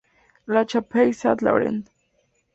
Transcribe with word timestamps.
La 0.47 0.63
Chapelle-Saint-Laurent 0.65 1.83